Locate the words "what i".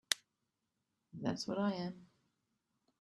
1.47-1.73